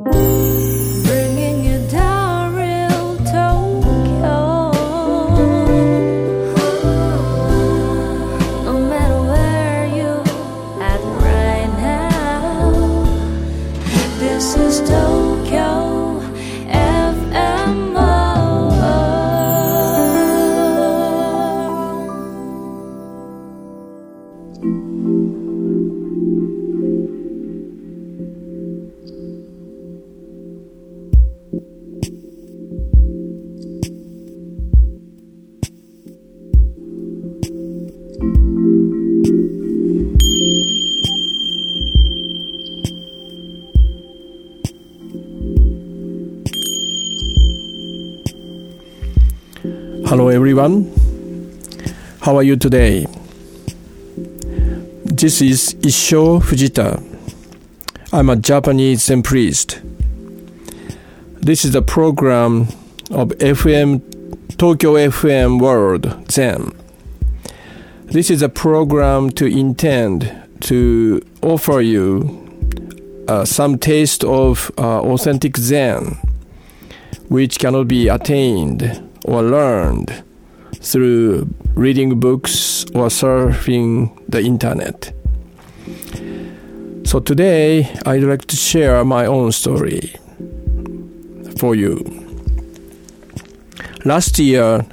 Bringing 0.00 0.37
Hello, 50.08 50.28
everyone. 50.28 50.90
How 52.22 52.34
are 52.36 52.42
you 52.42 52.56
today? 52.56 53.04
This 55.04 55.42
is 55.42 55.74
Issho 55.82 56.40
Fujita. 56.40 57.04
I'm 58.10 58.30
a 58.30 58.36
Japanese 58.36 59.04
Zen 59.04 59.22
priest. 59.22 59.82
This 61.34 61.62
is 61.62 61.74
a 61.74 61.82
program 61.82 62.68
of 63.10 63.36
FM 63.36 64.00
Tokyo 64.56 64.94
FM 64.94 65.60
World 65.60 66.32
Zen. 66.32 66.72
This 68.06 68.30
is 68.30 68.40
a 68.40 68.48
program 68.48 69.28
to 69.32 69.44
intend 69.44 70.34
to 70.60 71.20
offer 71.42 71.82
you 71.82 73.26
uh, 73.28 73.44
some 73.44 73.76
taste 73.76 74.24
of 74.24 74.70
uh, 74.78 75.02
authentic 75.02 75.58
Zen, 75.58 76.16
which 77.28 77.58
cannot 77.58 77.88
be 77.88 78.08
attained 78.08 79.04
or 79.28 79.42
learned 79.42 80.24
through 80.76 81.46
reading 81.74 82.18
books 82.18 82.84
or 82.94 83.08
surfing 83.08 84.10
the 84.26 84.40
internet. 84.40 85.12
So 87.04 87.20
today 87.20 87.94
I'd 88.06 88.22
like 88.22 88.46
to 88.46 88.56
share 88.56 89.04
my 89.04 89.26
own 89.26 89.52
story 89.52 90.16
for 91.58 91.74
you. 91.74 92.02
Last 94.04 94.38
year 94.38 94.86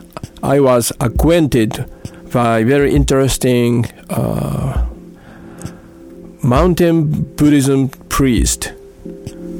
I 0.43 0.59
was 0.59 0.91
acquainted 0.99 1.89
by 2.31 2.59
a 2.59 2.65
very 2.65 2.93
interesting 2.93 3.85
uh, 4.09 4.85
mountain 6.43 7.23
Buddhism 7.35 7.87
priest. 8.09 8.73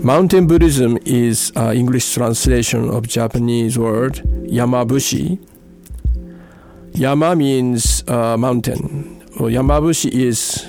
Mountain 0.03 0.48
Buddhism 0.48 0.98
is 1.06 1.52
uh, 1.56 1.72
English 1.73 2.14
translation 2.14 2.90
of 2.90 3.08
Japanese 3.08 3.78
word 3.80 4.34
Yamabushi. 4.50 5.40
Yama 6.94 7.36
means 7.36 8.04
uh, 8.08 8.38
mountain. 8.38 9.24
Well, 9.40 9.50
Yamabushi 9.52 10.10
is, 10.12 10.66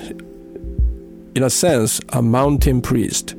in 1.35 1.43
a 1.43 1.49
sense, 1.49 2.01
a 2.09 2.21
mountain 2.21 2.81
priest. 2.81 3.35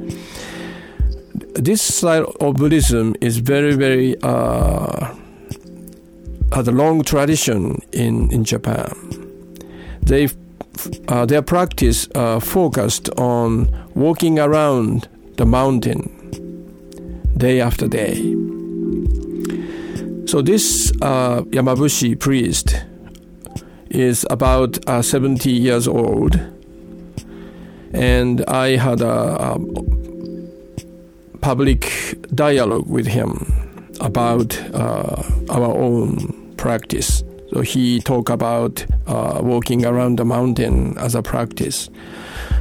This 1.54 1.82
style 1.82 2.34
of 2.40 2.56
Buddhism 2.56 3.14
is 3.20 3.38
very, 3.38 3.74
very 3.74 4.16
uh, 4.22 5.14
has 6.52 6.66
a 6.68 6.72
long 6.72 7.02
tradition 7.02 7.78
in 7.92 8.30
in 8.32 8.44
Japan. 8.44 8.90
They 10.02 10.28
uh, 11.08 11.26
their 11.26 11.42
practice 11.42 12.08
uh, 12.14 12.40
focused 12.40 13.10
on 13.18 13.68
walking 13.94 14.38
around 14.38 15.08
the 15.36 15.44
mountain 15.44 16.08
day 17.36 17.60
after 17.60 17.88
day. 17.88 18.37
So 20.28 20.42
this 20.42 20.92
uh, 21.00 21.40
Yamabushi 21.44 22.20
priest 22.20 22.84
is 23.88 24.26
about 24.28 24.78
uh, 24.86 25.00
70 25.00 25.50
years 25.50 25.88
old, 25.88 26.38
and 27.94 28.44
I 28.44 28.76
had 28.76 29.00
a, 29.00 29.08
a 29.08 29.58
public 31.40 32.18
dialogue 32.34 32.86
with 32.90 33.06
him 33.06 33.90
about 34.02 34.60
uh, 34.74 35.22
our 35.48 35.74
own 35.74 36.52
practice. 36.58 37.24
So 37.54 37.62
he 37.62 37.98
talked 38.00 38.28
about 38.28 38.84
uh, 39.06 39.40
walking 39.42 39.86
around 39.86 40.18
the 40.18 40.26
mountain 40.26 40.98
as 40.98 41.14
a 41.14 41.22
practice. 41.22 41.88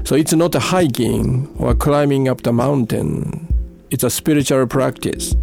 So 0.05 0.15
it's 0.15 0.31
not 0.31 0.55
a 0.55 0.61
hiking 0.61 1.53
or 1.59 1.75
climbing 1.75 2.29
up 2.29 2.43
the 2.43 2.53
mountain. 2.53 3.45
It's 3.91 4.05
a 4.05 4.09
spiritual 4.09 4.67
practice 4.67 5.35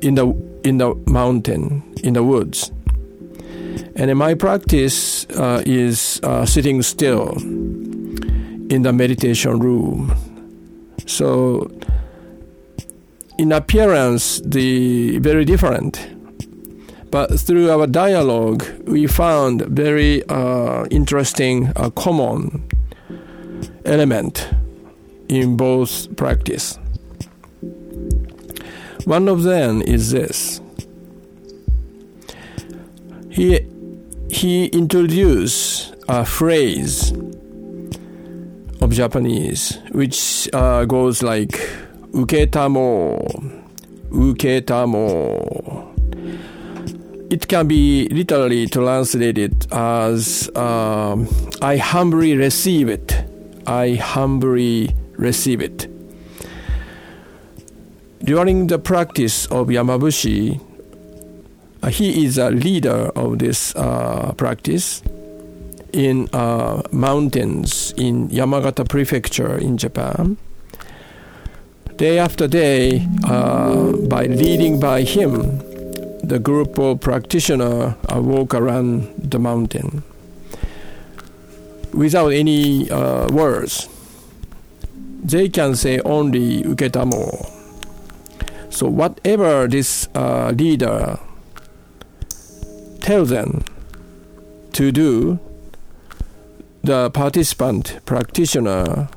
in 0.00 0.16
the 0.16 0.51
in 0.64 0.78
the 0.78 0.94
mountain, 1.06 1.82
in 2.02 2.14
the 2.14 2.22
woods. 2.22 2.70
And 3.96 4.16
my 4.18 4.34
practice 4.34 5.26
uh, 5.30 5.62
is 5.66 6.20
uh, 6.22 6.46
sitting 6.46 6.82
still 6.82 7.32
in 7.36 8.82
the 8.82 8.92
meditation 8.92 9.58
room. 9.58 10.14
So 11.06 11.70
in 13.38 13.52
appearance, 13.52 14.40
the 14.44 15.18
very 15.18 15.44
different. 15.44 16.08
But 17.10 17.38
through 17.38 17.70
our 17.70 17.86
dialogue, 17.86 18.64
we 18.86 19.06
found 19.06 19.62
very 19.62 20.26
uh, 20.28 20.86
interesting, 20.90 21.70
uh, 21.76 21.90
common 21.90 22.64
element 23.84 24.48
in 25.28 25.56
both 25.56 26.14
practice. 26.16 26.78
One 29.04 29.28
of 29.28 29.42
them 29.42 29.82
is 29.82 30.10
this. 30.10 30.51
He 33.32 33.66
he 34.30 34.66
introduced 34.66 35.94
a 36.06 36.22
phrase 36.24 37.12
of 38.82 38.90
Japanese 38.90 39.78
which 39.92 40.50
uh, 40.52 40.84
goes 40.84 41.22
like 41.22 41.52
"uketamo, 42.12 43.24
uketamo." 44.10 45.88
It 47.32 47.48
can 47.48 47.66
be 47.66 48.06
literally 48.10 48.66
translated 48.66 49.66
as 49.72 50.50
um, 50.54 51.26
"I 51.62 51.78
humbly 51.78 52.36
receive 52.36 52.90
it." 52.90 53.24
I 53.66 53.94
humbly 53.94 54.94
receive 55.16 55.62
it. 55.62 55.88
During 58.22 58.66
the 58.66 58.78
practice 58.78 59.46
of 59.46 59.68
Yamabushi, 59.68 60.60
uh, 60.60 60.71
he 61.90 62.24
is 62.24 62.38
a 62.38 62.50
leader 62.50 63.10
of 63.16 63.38
this 63.38 63.74
uh, 63.76 64.32
practice 64.36 65.02
in 65.92 66.28
uh, 66.32 66.82
mountains 66.92 67.92
in 67.96 68.28
Yamagata 68.28 68.88
Prefecture 68.88 69.58
in 69.58 69.76
Japan. 69.76 70.36
Day 71.96 72.18
after 72.18 72.48
day, 72.48 73.06
uh, 73.24 73.92
by 74.08 74.26
leading 74.26 74.80
by 74.80 75.02
him, 75.02 75.58
the 76.22 76.38
group 76.38 76.78
of 76.78 77.00
practitioners 77.00 77.94
uh, 78.08 78.20
walk 78.20 78.54
around 78.54 79.12
the 79.18 79.38
mountain 79.38 80.02
without 81.92 82.28
any 82.28 82.90
uh, 82.90 83.28
words. 83.28 83.88
They 85.22 85.48
can 85.48 85.76
say 85.76 86.00
only 86.00 86.62
uketamo. 86.62 87.50
So 88.70 88.88
whatever 88.88 89.68
this 89.68 90.08
uh, 90.14 90.52
leader 90.56 91.18
tells 93.02 93.28
them 93.30 93.64
to 94.72 94.90
do, 94.92 95.38
the 96.82 97.10
participant 97.10 98.00
practitioner 98.06 99.08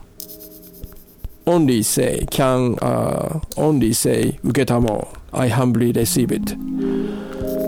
only 1.47 1.83
say 1.83 2.25
can 2.31 2.77
uh, 2.81 3.39
only 3.57 3.93
say 3.93 4.37
uketamo. 4.43 5.15
I 5.33 5.47
humbly 5.47 5.91
receive 5.91 6.31
it. 6.31 6.55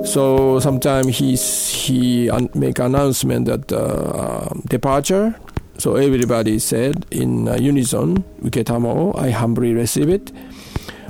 So 0.08 0.60
sometimes 0.60 1.18
he 1.18 1.36
he 1.36 2.32
make 2.56 2.80
announcement 2.80 3.46
that 3.46 3.72
uh, 3.72 4.50
departure. 4.68 5.36
So 5.78 5.96
everybody 5.96 6.60
said 6.60 7.06
in 7.12 7.48
uh, 7.48 7.56
unison, 7.56 8.24
"Uketamo, 8.42 9.16
I 9.20 9.30
humbly 9.30 9.74
receive 9.74 10.10
it." 10.10 10.32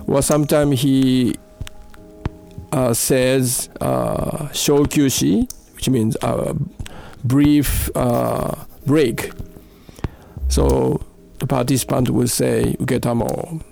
Or 0.08 0.22
sometimes 0.22 0.82
he 0.82 1.36
uh, 2.78 2.94
says 2.94 3.70
uh, 3.82 4.50
"shokyushi," 4.54 5.52
which 5.76 5.90
means 5.90 6.16
a 6.22 6.56
brief 7.24 7.90
uh, 7.96 8.54
break. 8.86 9.32
So 10.50 11.02
the 11.40 11.48
participant 11.48 12.10
will 12.12 12.28
say 12.28 12.76
"Uketamo." 12.80 13.64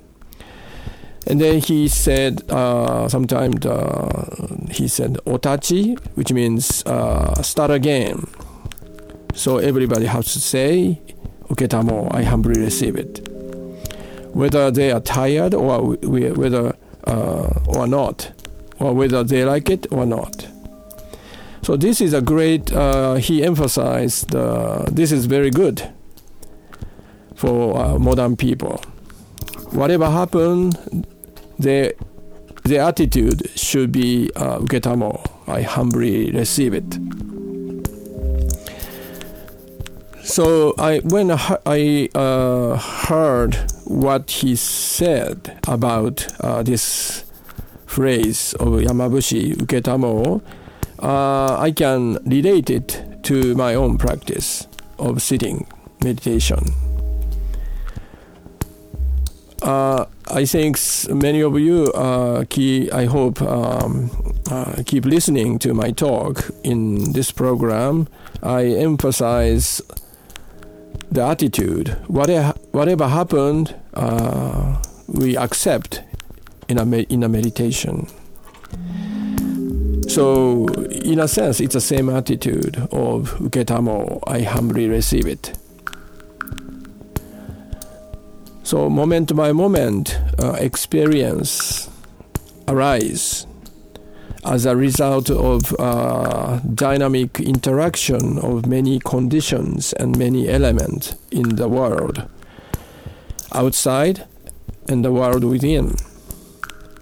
And 1.27 1.41
then 1.41 1.59
he 1.59 1.87
said, 1.87 2.43
uh, 2.51 3.09
sometimes 3.09 3.65
uh, 3.65 4.69
he 4.69 4.87
said 4.87 5.17
otachi, 5.25 5.97
which 6.15 6.31
means 6.31 6.83
uh, 6.85 7.41
start 7.41 7.71
again. 7.71 8.27
So 9.33 9.57
everybody 9.57 10.05
has 10.05 10.33
to 10.33 10.39
say, 10.39 11.01
uketamo, 11.49 12.13
I 12.13 12.21
humbly 12.21 12.61
receive 12.61 12.95
it. 12.95 13.27
Whether 14.33 14.69
they 14.69 14.91
are 14.91 15.01
tired 15.01 15.55
or 15.55 15.95
whether 16.03 16.75
uh, 17.05 17.59
or 17.65 17.87
not, 17.87 18.31
or 18.85 18.93
whether 18.93 19.23
they 19.23 19.43
like 19.43 19.69
it 19.69 19.87
or 19.91 20.05
not. 20.05 20.47
So 21.63 21.75
this 21.75 21.99
is 21.99 22.13
a 22.13 22.21
great. 22.21 22.71
Uh, 22.71 23.15
he 23.15 23.43
emphasized 23.43 24.35
uh, 24.35 24.85
this 24.91 25.11
is 25.11 25.25
very 25.25 25.49
good 25.49 25.81
for 27.35 27.75
uh, 27.77 27.97
modern 27.97 28.35
people. 28.35 28.77
Whatever 29.71 30.09
happened, 30.09 31.07
the 31.57 31.95
the 32.63 32.77
attitude 32.77 33.49
should 33.55 33.91
be 33.91 34.29
uh. 34.35 34.59
I 35.47 35.61
humbly 35.63 36.31
receive 36.31 36.73
it. 36.73 36.99
So 40.23 40.75
I 40.77 40.99
when 40.99 41.31
I 41.31 42.09
uh, 42.13 42.77
heard 42.77 43.55
what 43.85 44.29
he 44.29 44.55
said 44.55 45.59
about 45.67 46.27
uh, 46.41 46.61
this 46.63 47.24
phrase 47.95 48.53
of 48.55 48.67
Yamabushi 48.83 49.55
uketamo, 49.55 50.41
uh, 50.99 51.57
I 51.57 51.71
can 51.71 52.17
relate 52.25 52.69
it 52.69 53.23
to 53.23 53.55
my 53.55 53.73
own 53.73 53.97
practice 53.97 54.67
of 54.99 55.21
sitting 55.21 55.65
meditation. 56.03 56.59
Uh, 59.61 60.05
I 60.27 60.43
think 60.45 60.77
many 61.09 61.41
of 61.41 61.57
you, 61.57 61.85
uh, 61.93 62.43
key, 62.49 62.91
I 62.91 63.05
hope, 63.05 63.41
um, 63.41 64.11
uh, 64.51 64.83
keep 64.85 65.05
listening 65.05 65.57
to 65.59 65.73
my 65.73 65.91
talk 65.91 66.51
in 66.65 67.13
this 67.13 67.31
program. 67.31 68.09
I 68.43 68.65
emphasize 68.65 69.81
the 71.09 71.23
attitude. 71.25 71.95
Whatever, 72.07 72.53
whatever 72.73 73.07
happened, 73.07 73.73
uh, 73.93 74.83
we 75.07 75.37
accept 75.37 76.01
in 76.67 76.77
a, 76.77 76.85
in 76.85 77.23
a 77.23 77.29
meditation. 77.29 78.07
So, 80.07 80.67
in 80.67 81.19
a 81.19 81.27
sense, 81.27 81.59
it's 81.59 81.73
the 81.73 81.81
same 81.81 82.09
attitude 82.09 82.77
of 82.91 83.33
uketamo, 83.39 84.23
I 84.27 84.41
humbly 84.41 84.87
receive 84.87 85.25
it. 85.25 85.53
So, 88.63 88.89
moment 88.89 89.35
by 89.35 89.51
moment, 89.51 90.17
uh, 90.39 90.53
experience 90.53 91.89
arise 92.67 93.45
as 94.45 94.65
a 94.65 94.75
result 94.75 95.29
of 95.29 95.75
uh, 95.79 96.59
dynamic 96.73 97.39
interaction 97.39 98.37
of 98.39 98.67
many 98.67 98.99
conditions 98.99 99.93
and 99.93 100.17
many 100.17 100.47
elements 100.47 101.15
in 101.31 101.55
the 101.55 101.67
world 101.67 102.27
outside 103.53 104.25
and 104.87 105.03
the 105.03 105.11
world 105.11 105.43
within. 105.43 105.95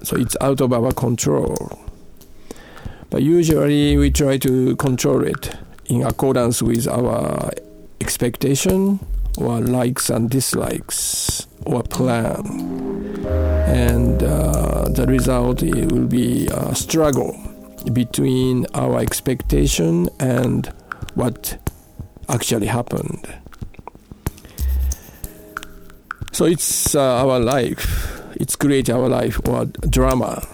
So 0.03 0.15
it's 0.17 0.37
out 0.41 0.61
of 0.61 0.73
our 0.73 0.91
control. 0.91 1.79
But 3.09 3.23
usually 3.23 3.97
we 3.97 4.11
try 4.11 4.37
to 4.37 4.75
control 4.75 5.23
it 5.23 5.55
in 5.85 6.03
accordance 6.03 6.61
with 6.61 6.87
our 6.87 7.51
expectation 8.01 8.99
or 9.37 9.61
likes 9.61 10.09
and 10.09 10.29
dislikes 10.29 11.47
or 11.65 11.83
plan. 11.83 12.45
And 13.67 14.21
uh, 14.21 14.89
the 14.89 15.05
result 15.07 15.61
will 15.61 16.07
be 16.07 16.47
a 16.47 16.75
struggle 16.75 17.35
between 17.91 18.65
our 18.73 18.99
expectation 18.99 20.09
and 20.19 20.67
what 21.15 21.57
actually 22.29 22.67
happened. 22.67 23.27
So 26.31 26.45
it's 26.45 26.95
uh, 26.95 27.01
our 27.01 27.39
life, 27.39 28.12
it's 28.35 28.55
create 28.55 28.89
our 28.89 29.07
life 29.09 29.39
or 29.47 29.65
drama 29.65 30.45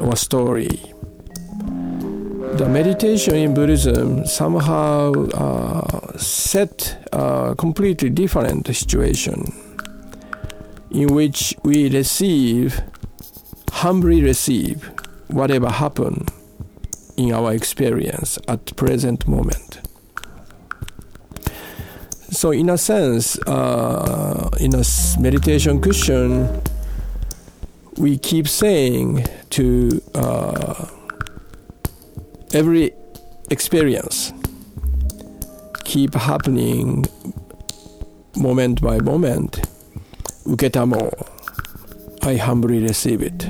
or 0.00 0.16
story. 0.16 0.68
The 2.54 2.68
meditation 2.68 3.34
in 3.36 3.54
Buddhism 3.54 4.26
somehow 4.26 5.12
uh, 5.12 6.16
set 6.18 7.06
a 7.12 7.54
completely 7.56 8.10
different 8.10 8.66
situation 8.66 9.52
in 10.90 11.14
which 11.14 11.54
we 11.62 11.88
receive, 11.90 12.80
humbly 13.70 14.22
receive 14.22 14.90
whatever 15.28 15.70
happened 15.70 16.30
in 17.16 17.32
our 17.32 17.52
experience 17.52 18.38
at 18.48 18.74
present 18.76 19.28
moment. 19.28 19.80
So, 22.30 22.50
in 22.50 22.70
a 22.70 22.78
sense, 22.78 23.38
uh, 23.46 24.50
in 24.60 24.74
a 24.74 24.84
meditation 25.18 25.80
cushion, 25.80 26.60
we 27.98 28.18
keep 28.18 28.48
saying 28.48 29.24
to 29.50 30.02
uh, 30.14 30.86
every 32.52 32.92
experience 33.50 34.32
keep 35.84 36.14
happening 36.14 37.06
moment 38.36 38.80
by 38.80 38.98
moment 39.00 39.60
uketamo 40.46 41.10
i 42.22 42.36
humbly 42.36 42.80
receive 42.80 43.22
it. 43.22 43.48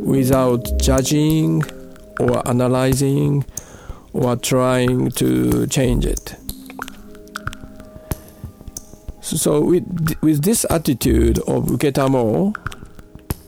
Without 0.00 0.66
judging 0.80 1.62
or 2.18 2.46
analyzing 2.48 3.44
or 4.12 4.36
trying 4.36 5.10
to 5.12 5.66
change 5.66 6.06
it. 6.06 6.34
So 9.20 9.60
with, 9.60 10.16
with 10.22 10.42
this 10.42 10.64
attitude 10.70 11.38
of 11.40 11.66
uketamo 11.66 12.56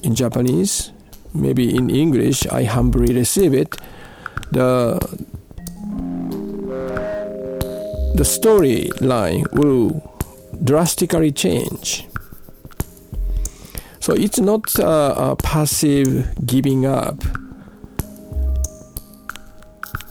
in 0.03 0.15
japanese 0.15 0.93
maybe 1.35 1.75
in 1.75 1.91
english 1.91 2.47
i 2.47 2.65
humbly 2.65 3.15
receive 3.15 3.55
it 3.55 3.77
the 4.53 4.99
the 8.21 8.25
storyline 8.25 9.51
will 9.53 10.03
drastically 10.63 11.33
change. 11.33 12.07
So 13.99 14.13
it's 14.13 14.39
not 14.39 14.75
a, 14.79 15.31
a 15.31 15.37
passive 15.37 16.29
giving 16.45 16.85
up. 16.85 17.23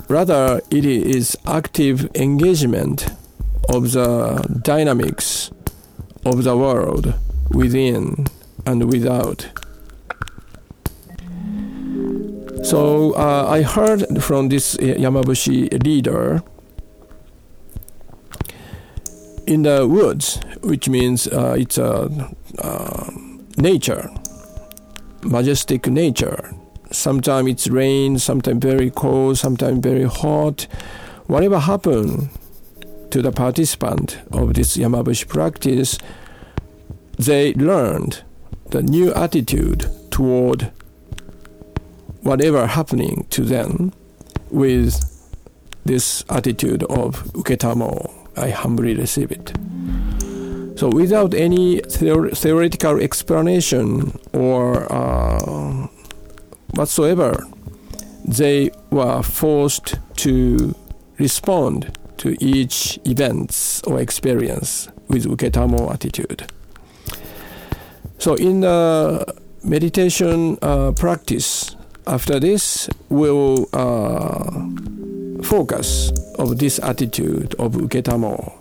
Rather, 0.08 0.60
it 0.72 0.86
is 0.86 1.38
active 1.46 2.10
engagement 2.16 3.10
of 3.68 3.92
the 3.92 4.60
dynamics 4.64 5.52
of 6.26 6.44
the 6.44 6.58
world 6.58 7.14
within 7.52 8.26
and 8.66 8.92
without. 8.92 9.59
So 12.70 13.14
uh, 13.16 13.48
I 13.50 13.64
heard 13.64 14.22
from 14.22 14.50
this 14.50 14.78
Yamabushi 14.78 15.84
leader 15.84 16.44
in 19.48 19.64
the 19.64 19.88
woods, 19.88 20.40
which 20.62 20.88
means 20.88 21.28
uh, 21.30 21.56
it's 21.58 21.80
a 21.80 22.30
uh, 22.60 23.10
nature, 23.58 24.12
majestic 25.24 25.88
nature. 25.88 26.54
Sometimes 26.92 27.50
it's 27.50 27.68
rain, 27.70 28.20
sometimes 28.20 28.62
very 28.62 28.92
cold, 28.92 29.40
sometimes 29.40 29.80
very 29.80 30.04
hot. 30.04 30.68
Whatever 31.26 31.58
happened 31.58 32.30
to 33.10 33.24
the 33.24 33.32
participant 33.32 34.20
of 34.32 34.54
this 34.54 34.78
Yamabushi 34.78 35.28
practice, 35.28 35.98
they 37.18 37.52
learned 37.56 38.22
the 38.68 38.84
new 38.84 39.12
attitude 39.16 39.90
toward 40.12 40.72
whatever 42.22 42.68
happening 42.68 43.26
to 43.30 43.44
them 43.44 43.92
with 44.52 45.00
this 45.86 46.24
attitude 46.30 46.84
of 46.84 47.24
uketamo, 47.34 48.14
I 48.38 48.50
humbly 48.50 48.96
receive 48.96 49.32
it. 49.32 49.54
So 50.78 50.90
without 50.90 51.34
any 51.34 51.82
theor- 51.82 52.36
theoretical 52.38 53.00
explanation 53.00 54.18
or 54.34 54.92
uh, 54.92 55.88
whatsoever, 56.76 57.46
they 58.24 58.72
were 58.92 59.22
forced 59.24 59.96
to 60.18 60.76
respond 61.18 61.98
to 62.18 62.36
each 62.40 63.00
events 63.06 63.82
or 63.84 64.00
experience 64.00 64.88
with 65.08 65.26
uketamo 65.26 65.92
attitude. 65.92 66.50
So 68.20 68.36
in 68.36 68.62
the 68.62 69.36
meditation 69.64 70.58
uh, 70.62 70.92
practice, 70.92 71.76
after 72.08 72.40
this, 72.40 72.90
we'll 73.10 73.68
uh, 73.74 75.42
focus 75.44 76.12
of 76.38 76.58
this 76.58 76.80
attitude 76.80 77.56
of 77.56 77.74
uketamo. 77.74 78.54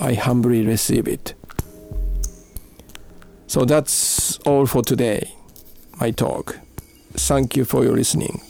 I 0.00 0.14
humbly 0.14 0.64
receive 0.64 1.08
it. 1.08 1.34
So 3.46 3.64
that's 3.64 4.38
all 4.40 4.66
for 4.66 4.82
today. 4.82 5.34
my 6.00 6.10
talk. 6.10 6.58
Thank 7.14 7.56
you 7.56 7.64
for 7.64 7.82
your 7.84 7.96
listening. 7.96 8.40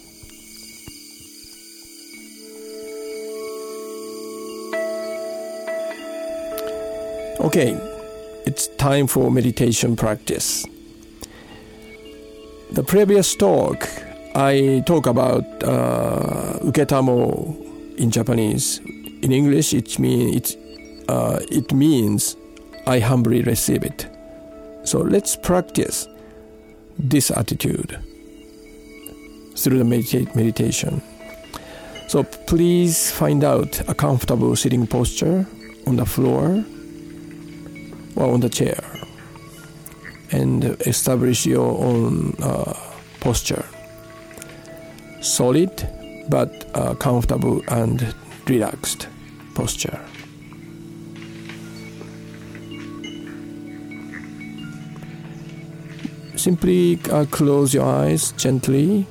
Okay, 7.41 7.79
it's 8.47 8.67
time 8.77 9.07
for 9.07 9.31
meditation 9.31 9.97
practice. 9.97 10.67
The 12.73 12.83
previous 12.83 13.35
talk, 13.35 13.89
I 14.39 14.85
talk 14.87 15.07
about 15.07 15.43
uh, 15.65 16.61
uketamo 16.63 17.57
in 17.99 18.13
Japanese. 18.13 18.79
In 19.23 19.33
English, 19.33 19.75
it 19.75 19.99
it 19.99 20.57
uh, 21.09 21.41
it 21.51 21.73
means 21.73 22.37
I 22.87 23.01
humbly 23.01 23.43
receive 23.43 23.83
it. 23.83 24.07
So 24.85 25.01
let's 25.01 25.35
practice 25.35 26.07
this 26.97 27.33
attitude 27.33 27.99
through 29.57 29.79
the 29.79 29.85
medita- 29.85 30.33
meditation. 30.37 31.03
So 32.07 32.23
please 32.23 33.11
find 33.11 33.43
out 33.43 33.81
a 33.89 33.95
comfortable 33.95 34.55
sitting 34.55 34.87
posture 34.87 35.47
on 35.89 35.97
the 35.97 36.07
floor 36.07 36.65
or 38.15 38.33
on 38.35 38.39
the 38.39 38.49
chair 38.49 38.85
and 40.31 40.65
establish 40.87 41.45
your 41.45 41.77
own 41.85 42.37
uh, 42.41 42.73
posture. 43.19 43.65
Solid 45.29 45.87
but 46.31 46.65
uh, 46.75 46.95
comfortable 46.95 47.63
and 47.69 48.15
relaxed 48.47 49.09
posture. 49.55 50.01
Simply 56.37 56.99
uh, 57.11 57.27
close 57.27 57.75
your 57.75 57.85
eyes 57.85 58.33
gently. 58.33 59.07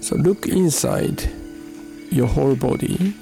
So 0.00 0.16
look 0.16 0.46
inside 0.46 1.22
your 2.10 2.28
whole 2.28 2.56
body. 2.56 3.14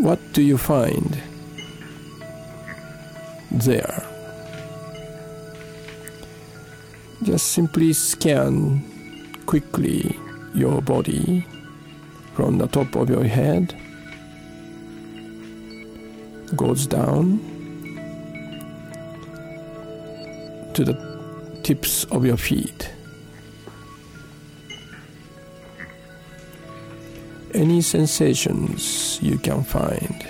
What 0.00 0.18
do 0.32 0.40
you 0.40 0.56
find 0.56 1.20
there? 3.50 4.02
Just 7.22 7.48
simply 7.48 7.92
scan 7.92 8.82
quickly 9.44 10.18
your 10.54 10.80
body 10.80 11.46
from 12.32 12.56
the 12.56 12.66
top 12.66 12.96
of 12.96 13.10
your 13.10 13.24
head 13.24 13.74
goes 16.56 16.86
down 16.86 17.38
to 20.72 20.82
the 20.82 21.60
tips 21.62 22.04
of 22.04 22.24
your 22.24 22.38
feet. 22.38 22.90
Any 27.52 27.80
sensations 27.80 29.18
you 29.20 29.36
can 29.36 29.64
find. 29.64 30.26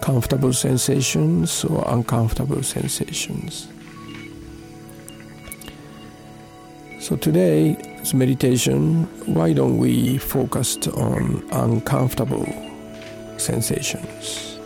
Comfortable 0.00 0.52
sensations 0.52 1.64
or 1.64 1.84
uncomfortable 1.86 2.62
sensations. 2.62 3.68
So 6.98 7.16
today's 7.16 8.14
meditation, 8.14 9.04
why 9.26 9.52
don't 9.52 9.76
we 9.76 10.16
focus 10.18 10.78
on 10.88 11.46
uncomfortable 11.52 12.46
sensations? 13.36 14.58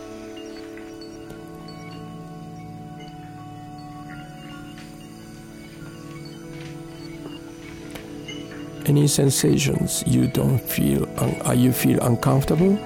Any 8.87 9.05
sensations 9.07 10.01
you 10.07 10.27
don't 10.27 10.59
feel, 10.59 11.09
uh, 11.19 11.51
you 11.51 11.73
feel 11.73 11.99
uncomfortable 12.01 12.79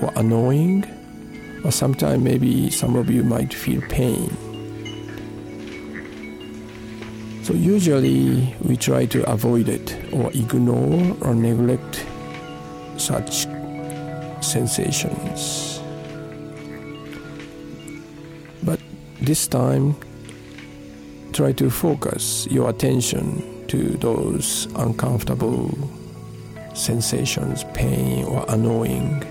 or 0.00 0.10
annoying, 0.16 0.86
or 1.62 1.70
sometimes 1.70 2.24
maybe 2.24 2.70
some 2.70 2.96
of 2.96 3.10
you 3.10 3.22
might 3.22 3.52
feel 3.52 3.82
pain. 3.82 4.34
So 7.42 7.52
usually 7.52 8.56
we 8.62 8.78
try 8.78 9.04
to 9.04 9.30
avoid 9.30 9.68
it 9.68 9.94
or 10.10 10.30
ignore 10.30 11.14
or 11.20 11.34
neglect 11.34 12.06
such 12.96 13.46
sensations. 14.40 15.80
But 18.62 18.80
this 19.20 19.46
time, 19.46 19.96
try 21.34 21.52
to 21.52 21.68
focus 21.68 22.48
your 22.50 22.70
attention 22.70 23.51
to 23.72 23.96
those 24.00 24.66
uncomfortable 24.76 25.70
sensations, 26.74 27.64
pain 27.72 28.22
or 28.26 28.44
annoying, 28.48 29.24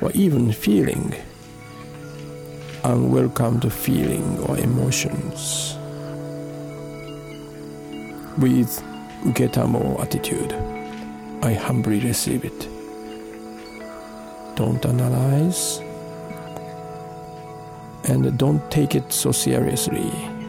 or 0.00 0.12
even 0.12 0.52
feeling 0.52 1.12
unwelcomed 2.84 3.72
feeling 3.72 4.38
or 4.46 4.56
emotions 4.56 5.74
with 8.38 8.70
uketamo 9.24 9.98
attitude. 10.00 10.52
I 11.42 11.52
humbly 11.54 11.98
receive 11.98 12.44
it. 12.44 12.68
Don't 14.54 14.86
analyze 14.86 15.80
and 18.04 18.38
don't 18.38 18.62
take 18.70 18.94
it 18.94 19.12
so 19.12 19.32
seriously. 19.32 20.39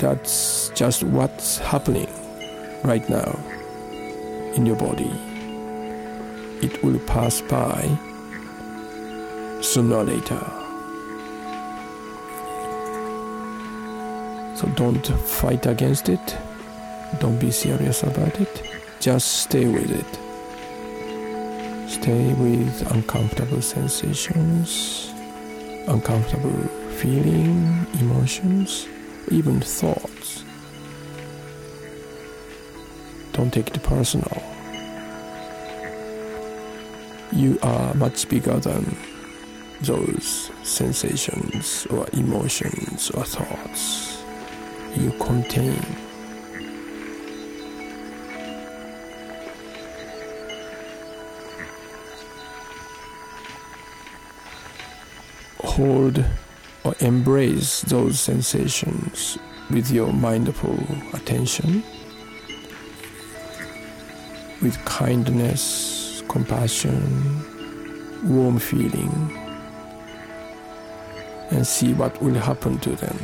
That's 0.00 0.70
just 0.70 1.02
what's 1.02 1.58
happening 1.58 2.08
right 2.82 3.06
now 3.10 3.38
in 4.54 4.64
your 4.64 4.76
body. 4.76 5.12
It 6.62 6.82
will 6.82 6.98
pass 7.00 7.42
by 7.42 7.82
sooner 9.60 9.96
or 9.96 10.04
later. 10.04 10.40
So 14.56 14.68
don't 14.74 15.06
fight 15.06 15.66
against 15.66 16.08
it. 16.08 16.36
Don't 17.18 17.38
be 17.38 17.50
serious 17.50 18.02
about 18.02 18.40
it. 18.40 18.62
Just 19.00 19.42
stay 19.42 19.66
with 19.66 19.90
it. 19.90 20.18
Stay 21.90 22.32
with 22.32 22.90
uncomfortable 22.90 23.60
sensations, 23.60 25.12
uncomfortable 25.88 26.66
feeling, 26.96 27.86
emotions, 28.00 28.86
even 29.28 29.60
thoughts. 29.60 30.44
Don't 33.32 33.52
take 33.52 33.68
it 33.68 33.82
personal. 33.82 34.42
You 37.32 37.58
are 37.62 37.94
much 37.94 38.28
bigger 38.28 38.58
than 38.58 38.96
those 39.82 40.50
sensations 40.62 41.86
or 41.90 42.06
emotions 42.12 43.10
or 43.10 43.24
thoughts 43.24 44.22
you 44.96 45.10
contain. 45.20 45.80
Hold 55.62 56.24
or 56.84 56.94
embrace 57.00 57.82
those 57.82 58.18
sensations 58.18 59.38
with 59.70 59.90
your 59.90 60.12
mindful 60.12 60.78
attention, 61.12 61.82
with 64.62 64.76
kindness, 64.84 66.22
compassion, 66.28 67.00
warm 68.24 68.58
feeling, 68.58 69.36
and 71.50 71.66
see 71.66 71.92
what 71.94 72.20
will 72.22 72.34
happen 72.34 72.78
to 72.78 72.90
them. 72.96 73.18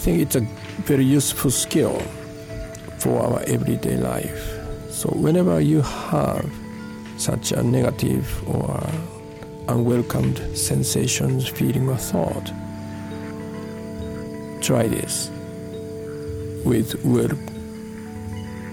Think 0.00 0.20
it's 0.20 0.34
a 0.36 0.40
very 0.88 1.04
useful 1.04 1.50
skill 1.50 1.98
for 2.98 3.20
our 3.22 3.40
everyday 3.46 3.96
life. 3.96 4.58
So 4.90 5.10
whenever 5.10 5.60
you 5.60 5.82
have 5.82 6.50
such 7.16 7.52
a 7.52 7.62
negative 7.62 8.26
or 8.48 8.80
unwelcomed 9.68 10.38
sensations, 10.56 11.46
feeling, 11.48 11.88
or 11.88 11.96
thought. 11.96 12.52
Try 14.62 14.88
this 14.88 15.30
with 16.64 17.02
will. 17.04 17.30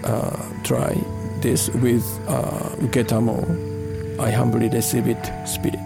Uh, 0.04 0.62
try 0.64 0.94
this 1.40 1.68
with 1.70 2.04
uh, 2.26 2.70
uketamo. 2.80 4.18
I 4.18 4.30
humbly 4.30 4.68
receive 4.68 5.06
it, 5.06 5.22
spirit. 5.46 5.78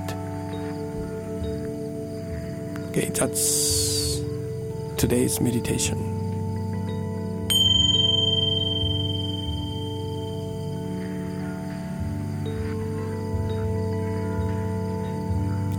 Okay, 2.91 3.09
that's 3.11 3.82
today's 5.03 5.41
meditation. 5.41 5.99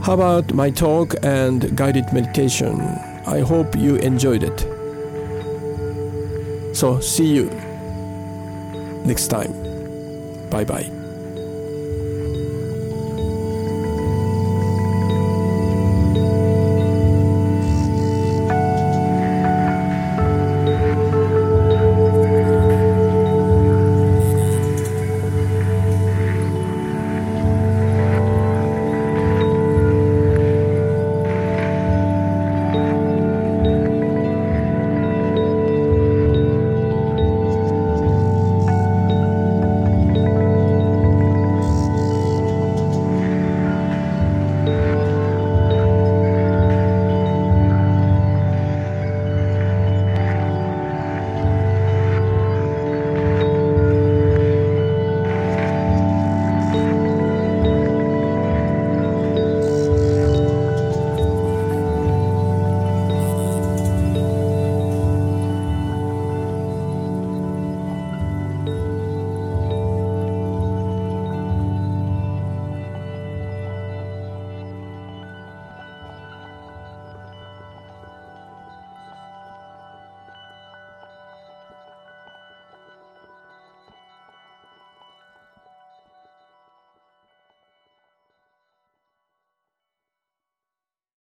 How 0.03 0.15
about 0.15 0.53
my 0.53 0.69
talk 0.71 1.15
and 1.23 1.73
guided 1.77 2.11
meditation? 2.11 2.81
I 3.25 3.39
hope 3.39 3.77
you 3.77 3.95
enjoyed 3.95 4.43
it. 4.43 4.59
So, 6.75 6.99
see 6.99 7.33
you 7.33 7.45
next 9.05 9.29
time. 9.29 9.53
Bye 10.49 10.65
bye. 10.65 11.02